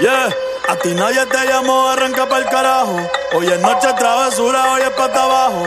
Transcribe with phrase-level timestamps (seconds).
[0.00, 0.28] Yeah,
[0.68, 2.96] a ti nadie te llamó, arranca para el carajo.
[3.34, 5.64] Hoy es noche travesura, hoy es pata abajo.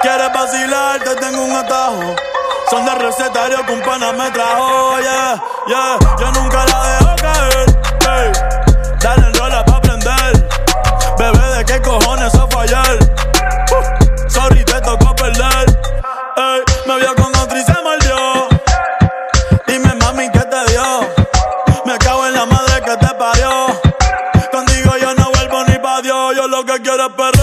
[0.00, 2.16] Quieres vacilar, te tengo un atajo.
[2.70, 5.98] Son de recetario que un pana me trajo, yeah, yeah.
[6.18, 8.32] Yo nunca la dejo caer, hey.
[9.02, 10.48] Dale rola pa' aprender.
[11.18, 12.98] Bebé, ¿de qué cojones a fallar?
[27.16, 27.37] but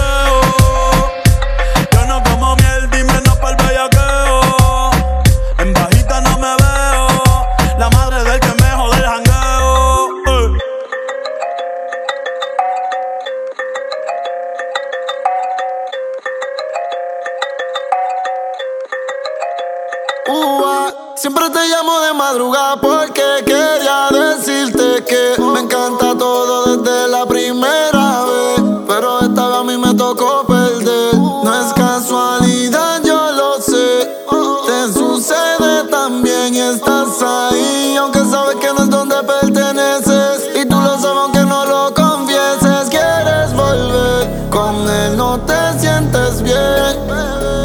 [36.70, 40.50] estás ahí, aunque sabes que no es donde perteneces.
[40.54, 42.88] Y tú lo sabes aunque no lo confieses.
[42.90, 46.96] Quieres volver, con él no te sientes bien.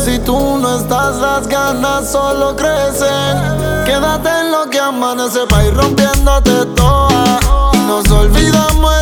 [0.03, 3.85] Si tú no estás, las ganas solo crecen.
[3.85, 7.39] Quédate en lo que amanece para ir rompiéndote toda.
[7.87, 9.00] Nos olvidamos.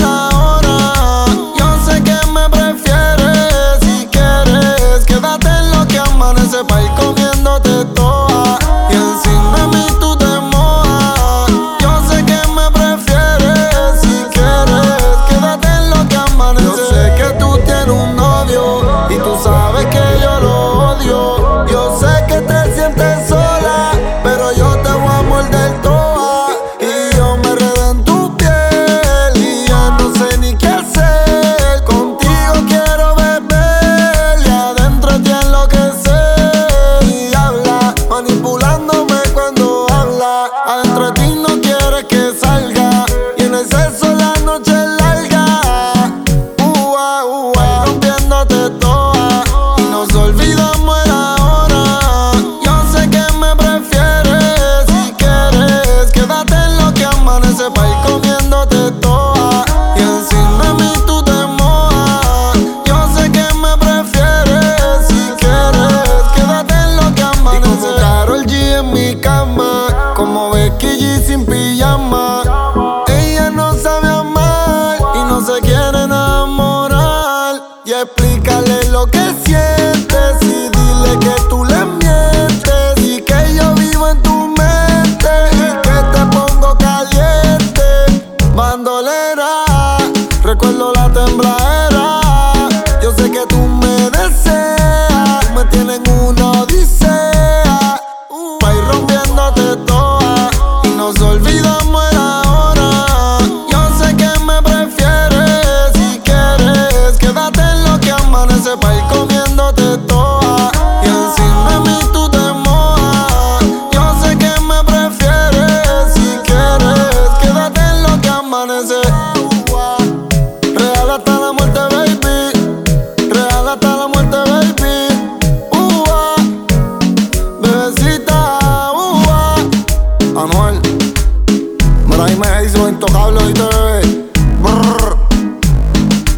[132.70, 134.30] carísimo, intocable, oíste, bebé.
[134.62, 135.18] Brrr.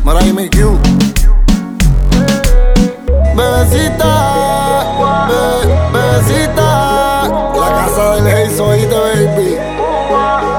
[0.04, 0.56] Maray MQ.
[3.36, 4.14] Bebecita,
[5.92, 7.28] bebecita.
[7.60, 9.58] La casa del Heizo, oíste, baby.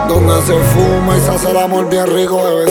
[0.09, 2.62] Donde se fuma y se hace el amor bien rico, bebé.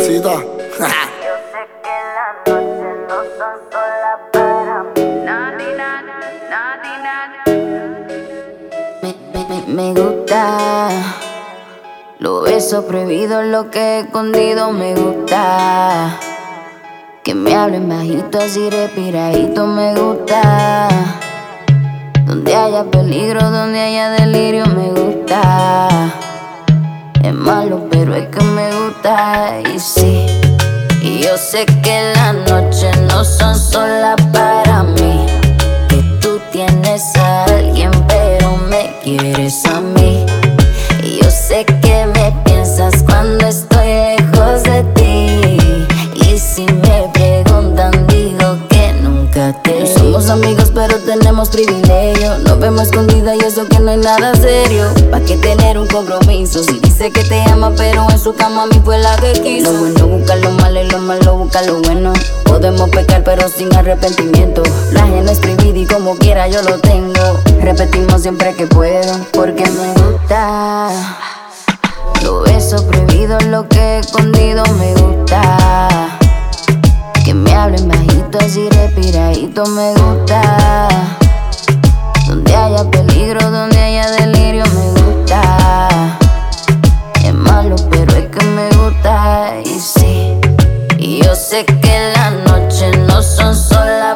[13.71, 16.19] que escondido me gusta.
[17.23, 20.89] Que me hablen bajito, así respiradito me gusta.
[22.25, 25.87] Donde haya peligro, donde haya delirio me gusta.
[27.23, 30.27] Es malo, pero es que me gusta y sí.
[31.01, 35.25] Y yo sé que las noches no son solas para mí.
[35.87, 39.70] Que tú tienes a alguien, pero me quieres a
[49.31, 49.87] acércate.
[49.87, 52.37] Somos amigos, pero tenemos privilegio.
[52.39, 54.85] Nos vemos escondida y eso que no hay nada serio.
[55.09, 56.63] ¿Para qué tener un compromiso?
[56.63, 59.71] Si dice que te ama, pero en su cama a mí fue la que quiso.
[59.71, 62.13] Lo bueno busca lo malo y lo malo busca lo bueno.
[62.45, 64.63] Podemos pecar, pero sin arrepentimiento.
[64.91, 67.39] La gente es prohibida y como quiera yo lo tengo.
[67.61, 70.89] Repetimos siempre que puedo, porque me gusta.
[72.23, 76.19] Lo beso prohibido, lo que he escondido me gusta.
[77.23, 80.87] Que me hablen más te si respiradito me gusta.
[82.27, 85.97] Donde haya peligro, donde haya delirio me gusta.
[87.23, 90.37] Es malo, pero es que me gusta y sí.
[90.97, 94.15] Y yo sé que las noches no son solas.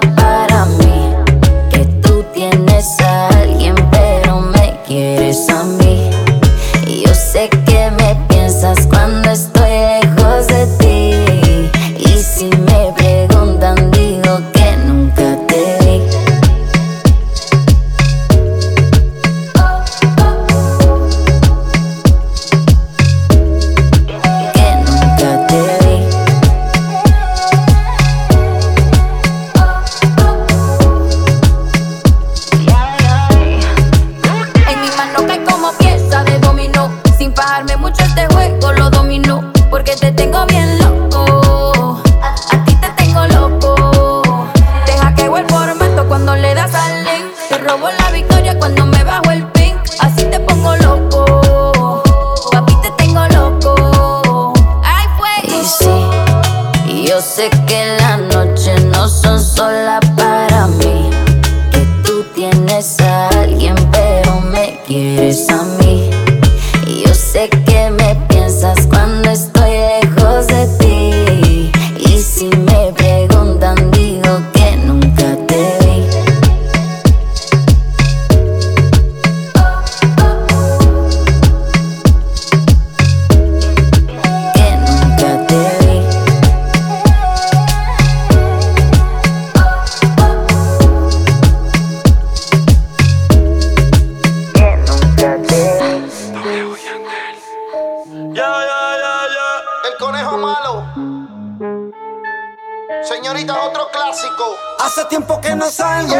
[103.07, 104.57] Señorita, otro clásico.
[104.79, 106.15] Hace tiempo que no salgo.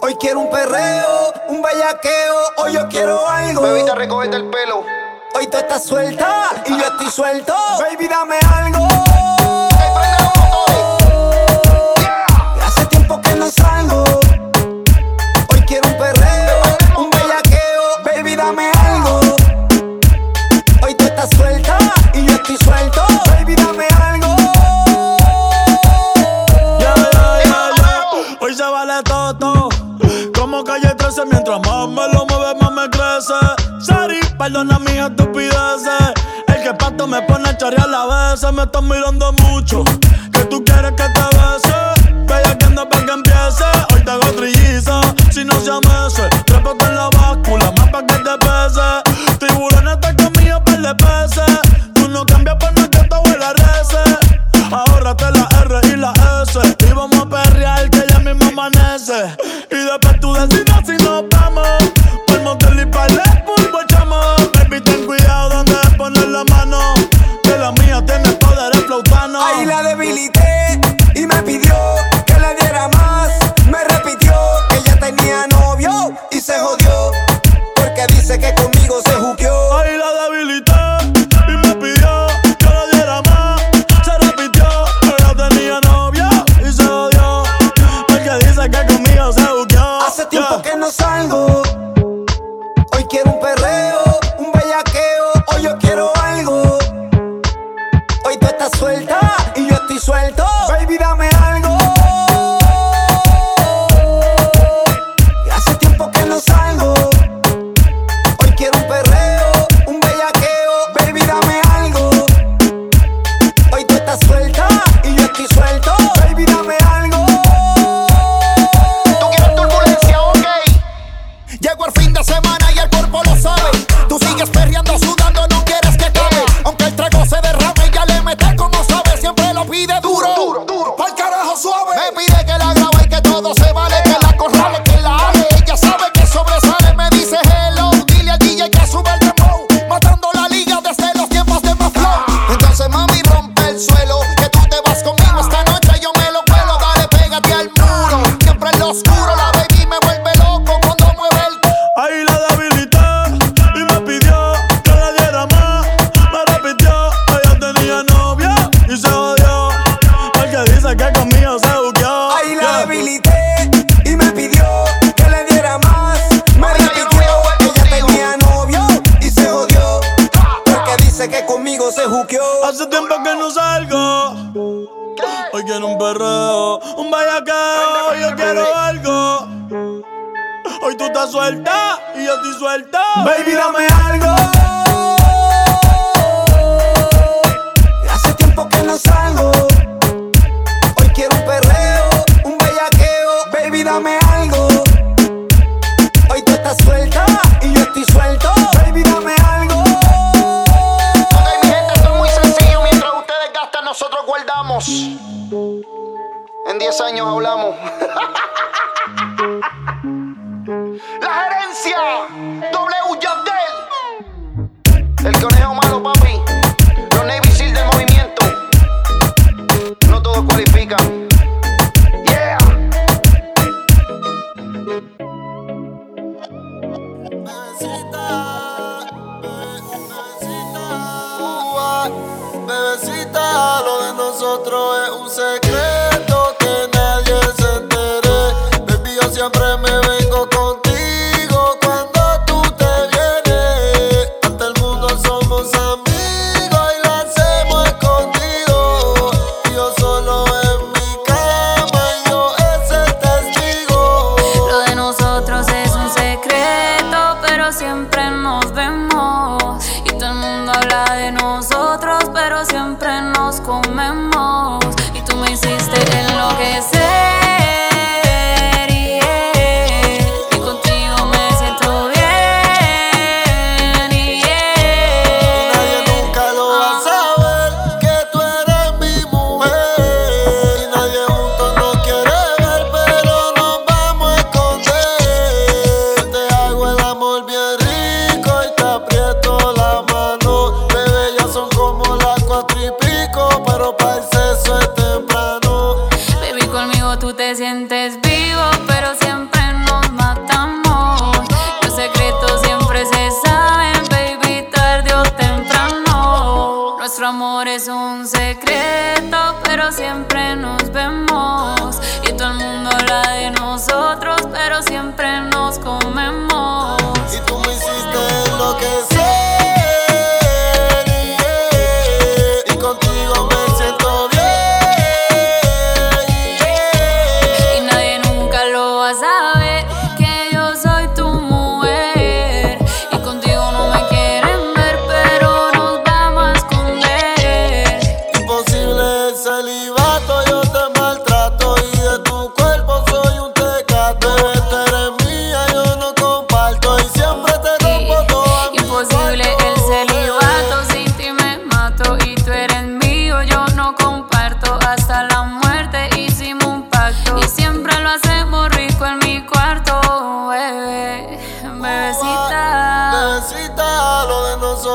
[0.00, 2.34] Hoy quiero un perreo, un bayaqueo.
[2.56, 3.60] Hoy yo quiero algo.
[3.62, 4.82] Bebita, recogete el pelo.
[5.34, 7.54] Hoy tú estás suelta y yo estoy suelto.
[7.78, 8.88] Baby, dame algo.
[9.78, 11.76] Hey, prende los motores.
[12.66, 13.75] Hace tiempo que no salgo.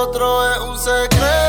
[0.01, 1.40] Nosotros es un secreto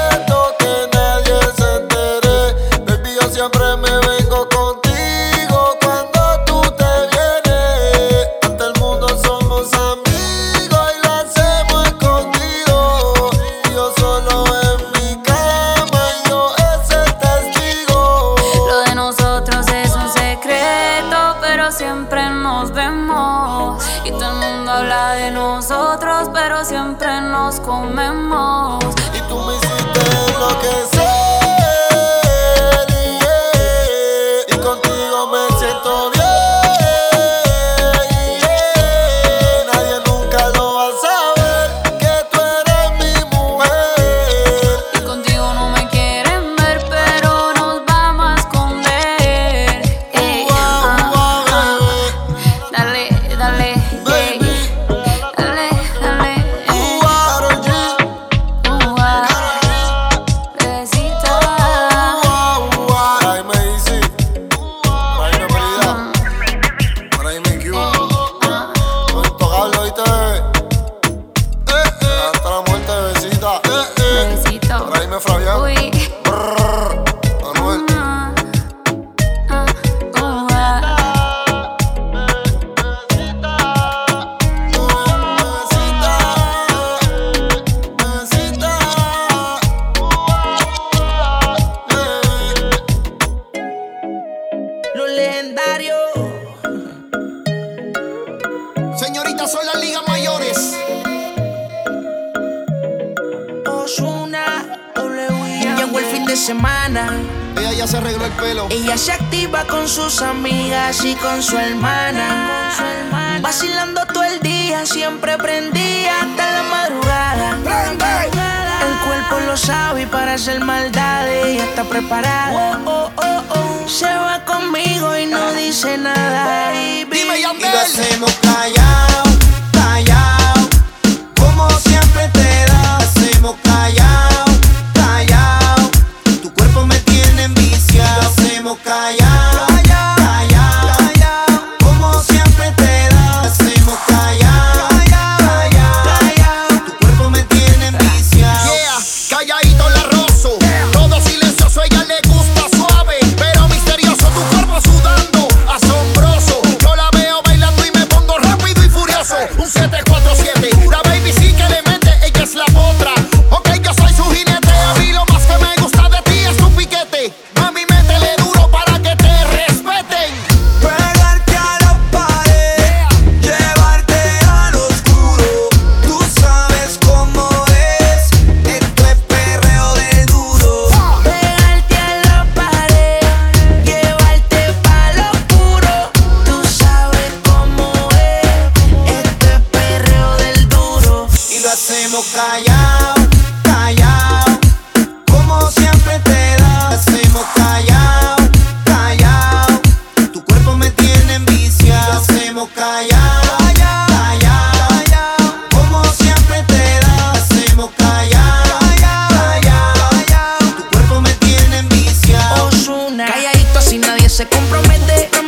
[214.32, 215.41] se compromete.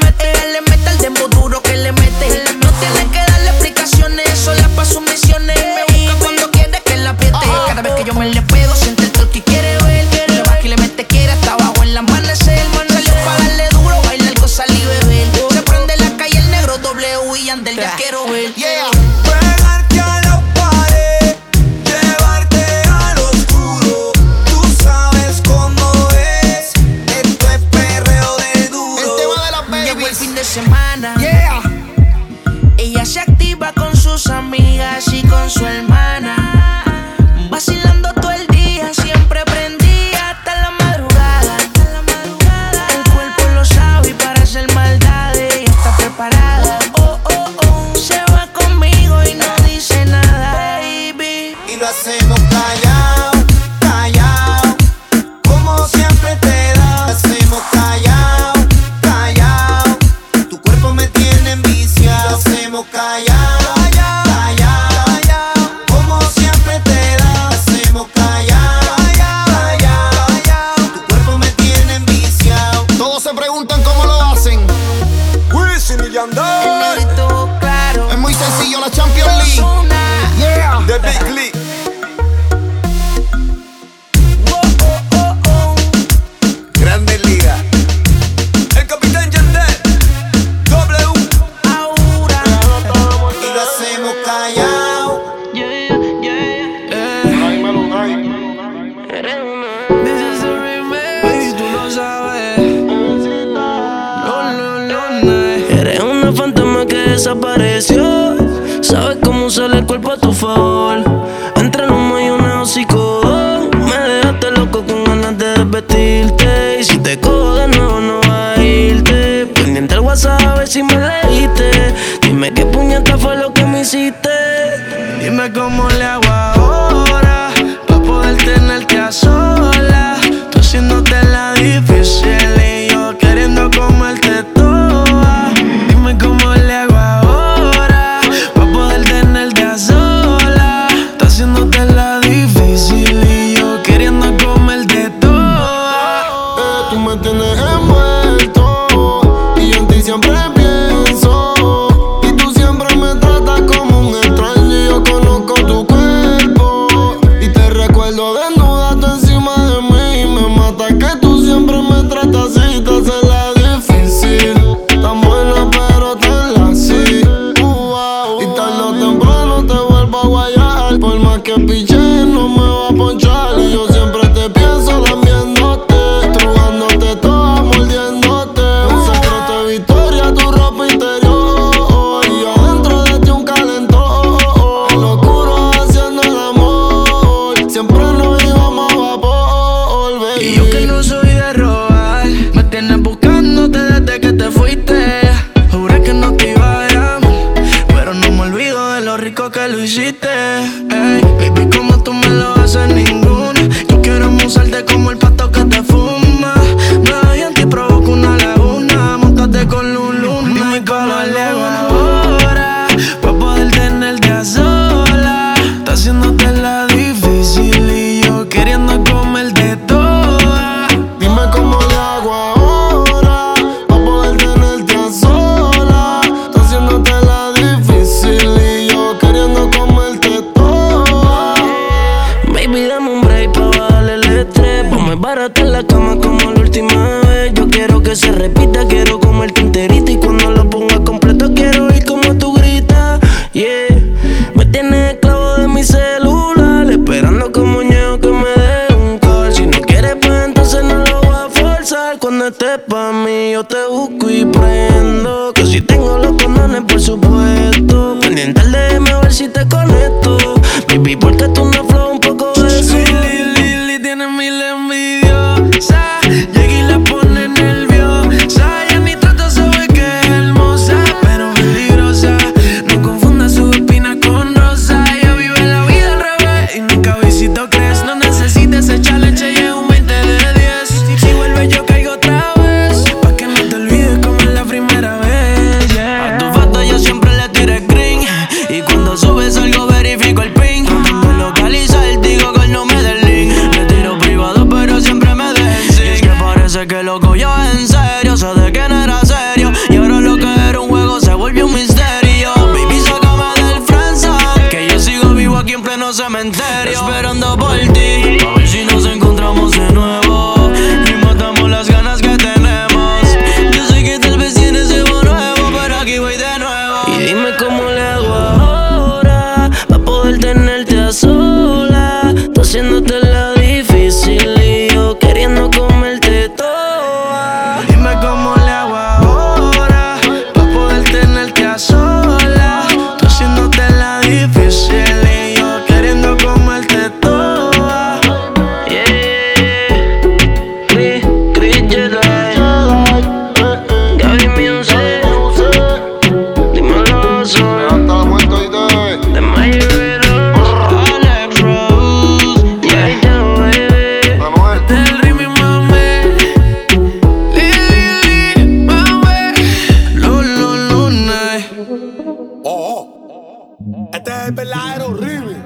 [364.26, 365.56] Este es horrible.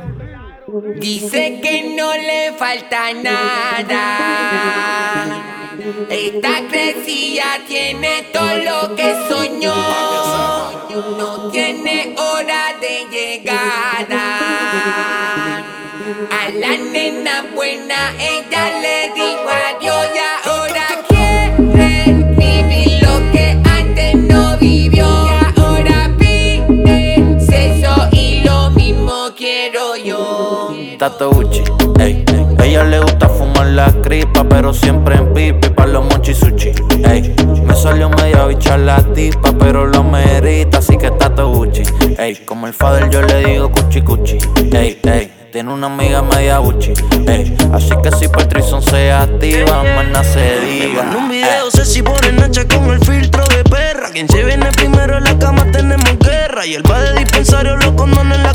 [0.97, 4.09] Dice que no le falta nada.
[6.11, 9.77] Esta crecilla tiene todo lo que soñó.
[10.91, 14.27] No tiene hora de llegada.
[16.31, 19.51] A la nena buena ella le dijo
[31.17, 31.63] Gucci.
[32.63, 36.73] Ella le gusta fumar la cripa, pero siempre en pipi pa' los mochi sushi,
[37.05, 37.35] ey.
[37.65, 41.83] Me salió media bicha la tipa, pero lo merita, así que Tato Gucci,
[42.19, 42.37] ey.
[42.45, 44.39] Como el father yo le digo cuchi cuchi,
[44.73, 45.33] ey, ey.
[45.51, 46.93] Tiene una amiga media buchi,
[47.27, 47.57] ey.
[47.73, 51.03] Así que si Patrison se activa, más se diga.
[51.11, 54.11] En un video sé si por noche con el filtro de perra.
[54.13, 56.67] Quien se viene primero en la cama tenemos guerra.
[56.67, 58.53] Y el va de dispensario los condones en la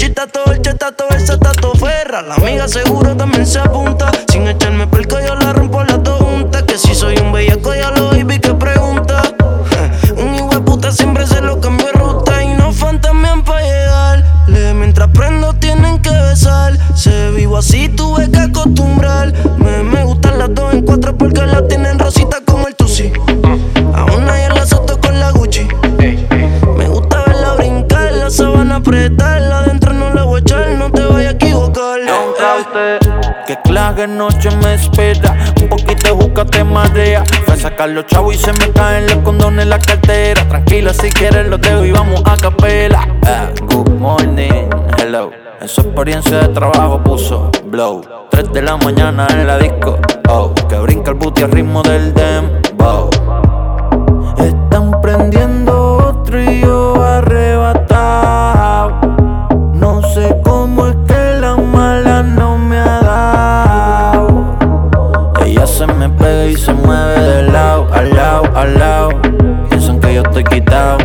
[0.00, 2.22] Gucci, tato Elche, tato Versa, tato Ferra.
[2.22, 4.10] La amiga seguro también se apunta.
[4.30, 6.62] Sin echarme pelco yo la rompo dos juntas.
[6.64, 9.22] Que si soy un bellaco ya lo vi que pregunta.
[10.16, 11.26] Un hijo de puta siempre
[34.00, 35.36] Clave noche me espera.
[35.60, 37.22] Un poquito de juca te marea.
[37.44, 40.42] Fue a sacar los chavos y se me caen los condones en la cartera.
[40.48, 43.06] Tranquila, si quieres los dejo y vamos a capela.
[43.26, 45.30] Eh, good morning, hello.
[45.60, 48.00] En su experiencia de trabajo puso blow.
[48.30, 49.98] 3 de la mañana en la disco.
[50.30, 53.10] Oh, que brinca el booty al ritmo del dembow.
[54.38, 57.59] Están prendiendo otro y yo arrebatado.
[70.40, 70.98] Estoy quitado,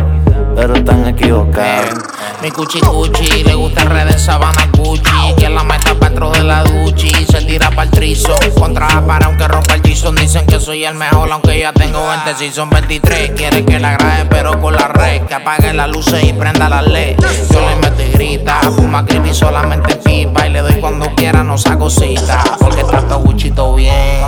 [0.54, 1.94] pero están equivocados.
[2.42, 5.34] Mi cuchi cuchi, le gusta el red de sabana Gucci.
[5.36, 7.10] Que la meta dentro de la duchi.
[7.26, 8.34] Se tira para el trizo.
[8.58, 10.14] Contra para aunque rompa el Jason.
[10.14, 13.30] Dicen que soy el mejor, aunque ya tengo 20, si son 23.
[13.30, 15.22] Quiere que la grabe, pero con la red.
[15.22, 17.16] Que apague las luces y prenda la ley.
[17.50, 18.60] Yo le meto y grita.
[18.76, 20.46] Fuma creepy solamente pipa.
[20.46, 22.44] Y le doy cuando quiera, no saco cita.
[22.58, 23.02] Porque está
[23.54, 24.20] todo bien.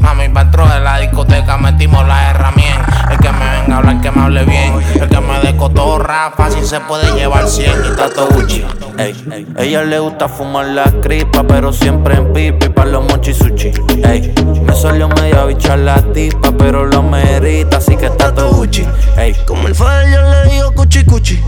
[0.00, 3.08] Mami, dentro de la discoteca metimos la herramienta.
[3.10, 4.72] El que me venga a hablar, que me hable bien.
[4.94, 8.64] El que me dé cotorra, fácil se puede llevar 100 y tato Gucci.
[8.98, 13.72] Ey, ella le gusta fumar la cripa, pero siempre en pipi para los mochi sushi.
[14.04, 14.32] Ey,
[14.64, 18.86] me salió media bicha la tipa, pero lo merita, así que está todo Gucci.
[19.16, 21.42] Ey, Como el fire yo le digo cuchi cuchi.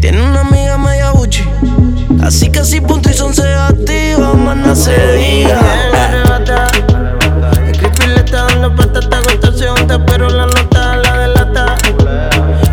[0.00, 1.44] Tiene una amiga media buchi.
[2.22, 5.60] Así que si punto y son se activa, mana se diga.
[8.32, 11.76] El creepy le está dando patata, gota se pero la nota la delata.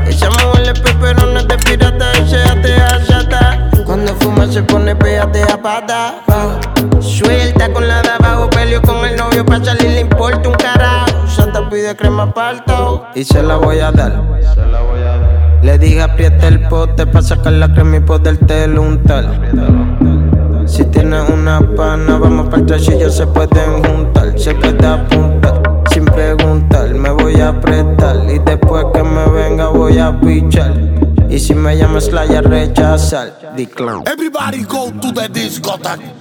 [0.08, 3.70] Esa mujer le peperones de pirata y se atea chata.
[3.86, 6.22] Cuando fuma se pone péate a pata.
[7.00, 11.28] Suelta con la de abajo, peleo con el novio pa' salir, le importa un carajo.
[11.28, 14.22] Santa pide crema palto y se la voy a dar.
[15.62, 19.26] Le dije aprieta el pote pa' sacar la crema y podértelo untar.
[20.70, 24.40] Si tienes una pana, vamos para el y se pueden juntar.
[24.40, 26.94] Se puede apuntar sin preguntar.
[26.94, 30.74] Me voy a apretar y después que me venga voy a pichar.
[31.28, 34.04] Y si me llamas la ya rechazar, decline.
[34.06, 36.20] Everybody go to the discotheque.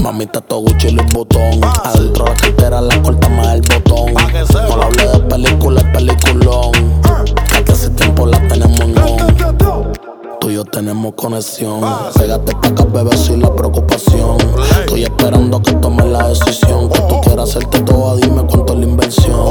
[0.00, 1.60] Mami, está todo Gucci y el botón.
[1.84, 4.14] Adentro de la cartera la corta más el botón.
[4.14, 6.72] No le hablé de película, el peliculón.
[7.64, 8.65] Que hace tiempo la tenemos
[10.56, 11.82] yo tenemos conexión.
[12.18, 14.38] Pégate pa' acá, bebé, sin la preocupación.
[14.80, 16.88] Estoy esperando que tomes la decisión.
[16.88, 19.48] Que tú quieras hacerte todo, dime cuánto es la inversión.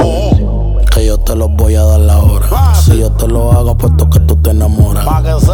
[0.92, 2.74] Que yo te lo voy a dar la hora.
[2.74, 5.06] Si yo te lo hago, puesto que tú te enamoras.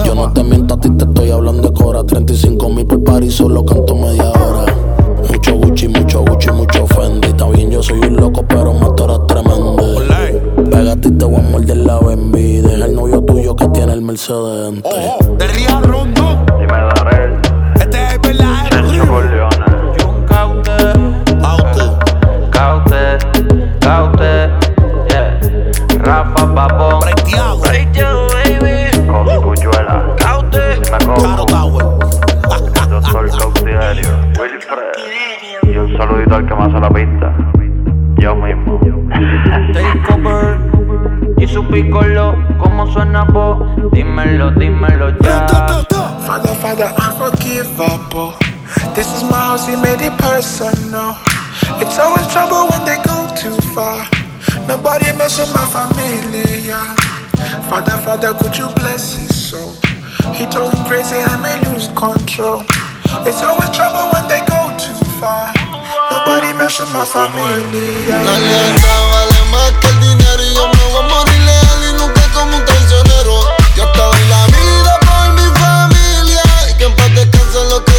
[0.06, 2.02] Yo no te miento a ti, te estoy hablando de cora.
[2.02, 4.74] 35 mil por par y solo canto media hora.
[5.30, 7.28] Mucho Gucci, mucho Gucci, mucho Fendi.
[7.54, 9.76] Bien, yo soy un loco, pero más tú eres tremendo.
[10.82, 12.00] Pégate y te voy a morder la.
[12.00, 14.82] Deja el novio tuyo que tiene el Mercedes.
[15.38, 16.44] De Real Rondo.
[16.58, 17.38] dime Darel,
[17.76, 19.56] Este es el verdadero Sergio Corleone,
[20.00, 20.72] Jun Caute,
[22.50, 23.18] Caute,
[23.78, 24.50] Caute,
[25.08, 25.40] yeah.
[26.00, 27.60] Rafa Babón, Breiteado.
[29.06, 30.80] con Cuyuela, Caute.
[30.80, 31.84] me Caro Tower.
[32.90, 37.52] Doctor Cautiverio, Wilfred, y un saludito al que me hace la pista,
[41.42, 43.58] y su picolo, ¿cómo suena vos?
[43.90, 45.46] Dímelo, dímelo ya.
[46.24, 48.34] Father, Father, unforgivable.
[48.94, 51.16] This is my house, he made it personal.
[51.80, 54.06] It's always trouble when they go too far.
[54.68, 56.78] Nobody mess with my familia.
[57.68, 59.74] Father, Father, could you bless his soul?
[60.32, 62.62] He told him crazy, I may lose control.
[63.26, 65.52] It's always trouble when they go too far.
[66.12, 68.14] Nobody mess with my familia.
[68.14, 70.31] La lealtad vale más que el dinero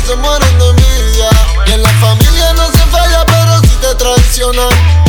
[0.05, 1.29] se mueren de envidia.
[1.67, 5.02] Y en la familia no se falla, pero si te traicionan,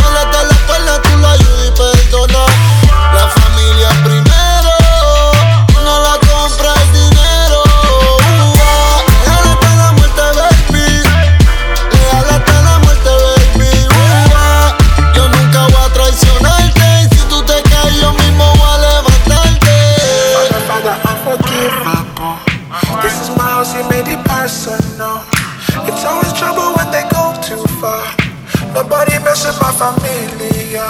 [28.74, 30.82] Nobody mess with my familia.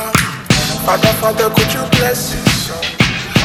[0.89, 2.73] Father, Father, could you bless his?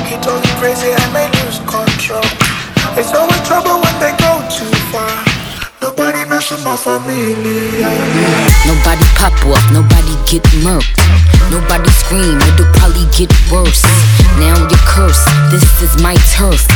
[0.07, 2.23] He told me crazy, I may lose control.
[2.95, 5.38] It's always trouble when they go too far.
[5.81, 7.87] Nobody mess with my familia.
[8.67, 10.99] Nobody pop up, nobody get murked.
[11.47, 13.87] Nobody scream, it'll probably get worse.
[14.35, 16.67] Now you're cursed, this is my turf.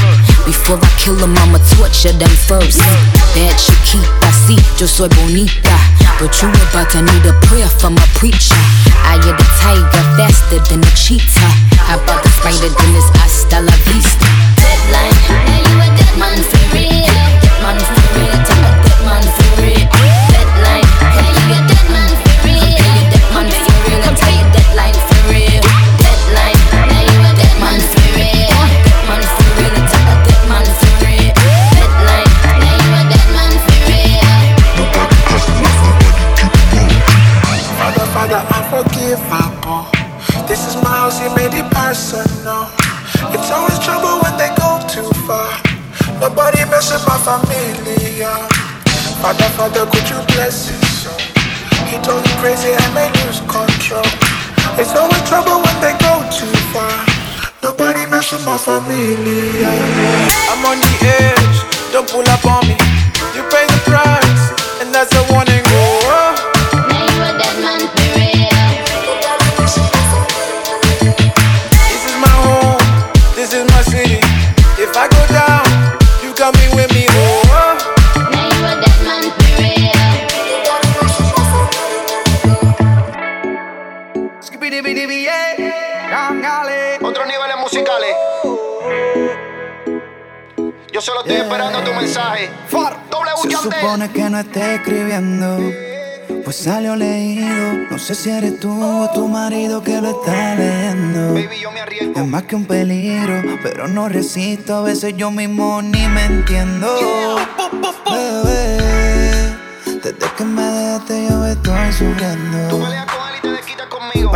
[0.48, 2.80] Before I kill them, I'ma torture them first.
[3.36, 5.76] That Chiquita, see, yo soy bonita.
[6.24, 8.56] But you about to need a prayer from a preacher.
[9.04, 11.52] I am the tiger, faster than a cheetah.
[11.84, 14.32] How about the spider, then it's hasta la vista.
[14.64, 17.04] Deadline, now you a dead man for real.
[17.44, 18.03] Dead man for
[46.24, 48.32] Nobody messes my familia.
[49.20, 51.20] Father, Father, could you bless his son?
[51.92, 54.08] He told me crazy, I may lose control.
[54.80, 56.96] It's always trouble when they go too far.
[57.62, 59.68] Nobody messes my familia.
[60.48, 61.58] I'm on the edge,
[61.92, 62.80] don't pull up on me.
[63.36, 64.44] You pay the price,
[64.80, 65.60] and that's a warning.
[65.76, 66.40] Oh,
[71.92, 72.80] This is my home,
[73.36, 74.24] this is my city.
[74.80, 75.23] If I go
[87.02, 88.10] Otros niveles musicales.
[90.92, 92.50] Yo solo estoy esperando tu mensaje.
[92.68, 92.94] For
[93.44, 95.93] Se supone que no esté escribiendo
[96.44, 101.34] pues salió leído, no sé si eres tú o tu marido que lo está leyendo.
[101.34, 102.20] Baby, yo me arriesgo.
[102.20, 104.76] Es más que un peligro, pero no resisto.
[104.76, 106.88] A veces yo mismo ni me entiendo.
[108.12, 108.78] Bebé,
[109.86, 112.68] desde que me dejaste yo estoy sufriendo.
[112.70, 114.32] Tú peleas con él y te desquitas conmigo.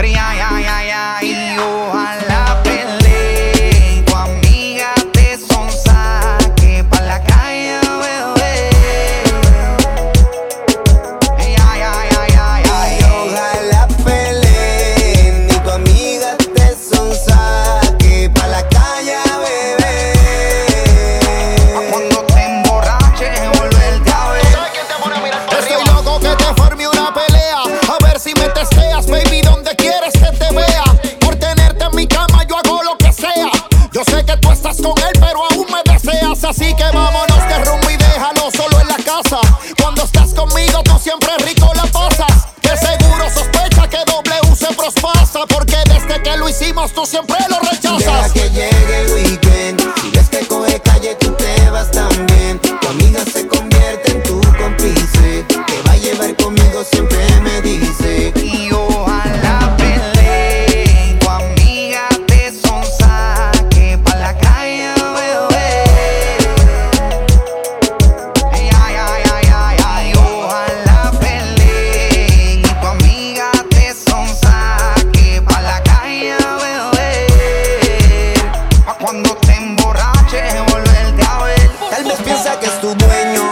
[82.88, 83.52] tu dueño,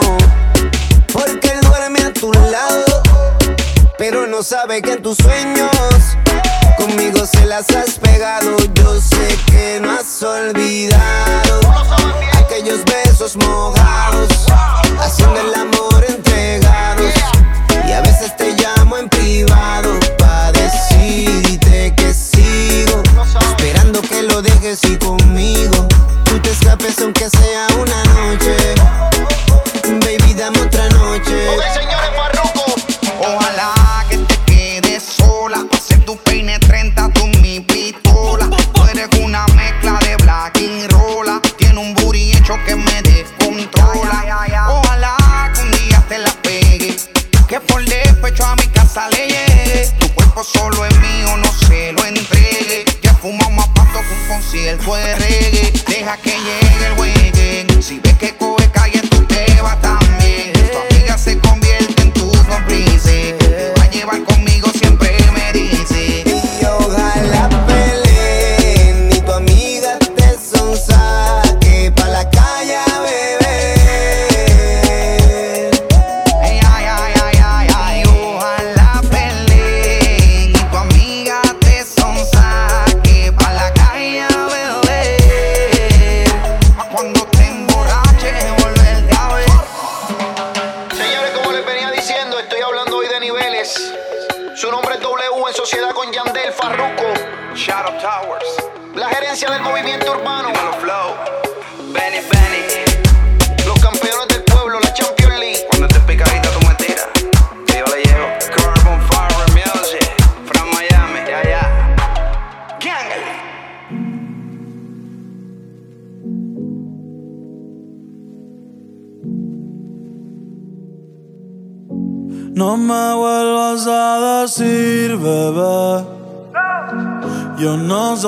[1.12, 3.04] porque él duerme a tu lado,
[3.98, 5.70] pero no sabe que en tus sueños
[6.78, 8.56] conmigo se las has pegado.
[8.76, 11.60] Yo sé que no has olvidado
[12.38, 14.30] aquellos besos mojados,
[15.02, 17.14] haciendo el amor entregados,
[17.88, 23.04] y a veces te llamo en privado para decirte que sigo
[23.50, 25.88] esperando que lo dejes y conmigo
[26.24, 28.05] tú te escapes aunque sea una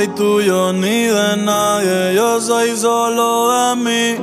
[0.00, 4.16] Soy tuyo ni de nadie, yo soy solo de mí.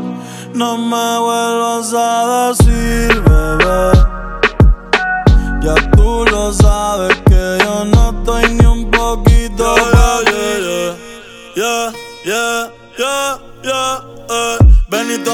[0.55, 2.66] No me vuelvas a decir,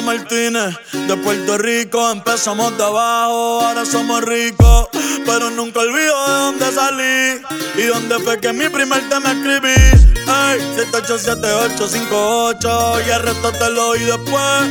[0.02, 4.90] Martínez, de Puerto Rico, empezamos de abajo, ahora somos ricos.
[5.26, 7.42] Pero nunca olvido de dónde salí
[7.76, 9.70] y dónde fue que mi primer tema escribí.
[9.70, 14.64] Ey, 787858 y el resto te lo oí después.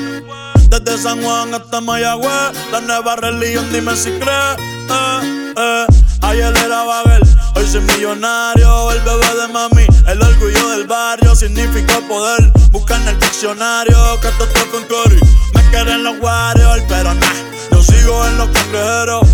[0.68, 4.57] Desde San Juan hasta Mayagüez, la nueva religión, dime si crees.
[4.91, 5.87] Eh, eh.
[6.23, 7.23] Ayer era Babel,
[7.57, 8.93] hoy soy millonario.
[8.93, 12.53] El bebé de mami, el orgullo del barrio, significa poder.
[12.70, 15.18] Busca en el diccionario que esto está con Cory.
[15.55, 17.27] Me quieren los Warriors, pero nah,
[17.73, 19.29] yo sigo en los cangrejeros.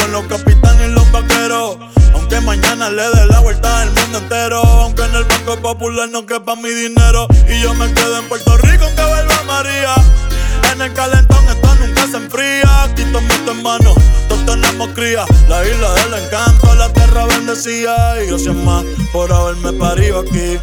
[0.00, 1.78] Con los capitanes y los vaqueros.
[2.14, 4.62] Aunque mañana le dé la vuelta al mundo entero.
[4.62, 7.26] Aunque en el Banco Popular no quepa mi dinero.
[7.48, 9.94] Y yo me quedo en Puerto Rico aunque vuelva María.
[10.72, 12.84] En el calentón esto nunca se enfría.
[12.84, 13.94] Aquí tomo tu hermano,
[14.28, 15.24] todos tenemos cría.
[15.48, 18.22] La isla del encanto, la tierra bendecida.
[18.22, 20.58] Y gracias más por haberme parido aquí.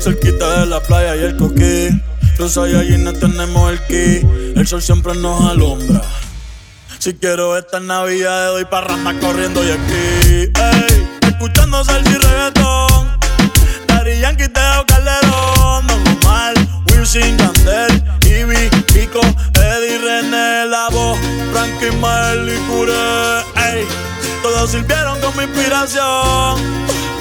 [0.00, 1.88] Cerquita de la playa y el coquí.
[2.38, 4.26] Los no tenemos el ki.
[4.56, 6.02] El sol siempre nos alumbra.
[6.98, 10.50] Si quiero esta Navidad, doy parranda corriendo y aquí.
[10.54, 13.18] Ey, escuchando salsa y reggaetón.
[13.86, 15.86] Daddy Yankee, Teo Calderón.
[15.86, 16.54] Don Omar,
[16.86, 17.51] Wilson,
[24.62, 26.56] todos sirvieron con mi inspiración.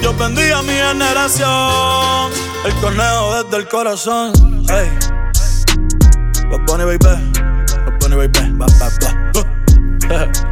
[0.03, 2.31] Yo bendiga a mi generación.
[2.65, 4.31] El conejo desde el corazón.
[4.69, 4.89] Ey,
[6.51, 6.99] Bad Bunny, baby.
[6.99, 8.51] Bad Bunny, baby.
[8.57, 8.89] Ba, ba,
[9.33, 9.39] ba.
[9.39, 10.47] Uh.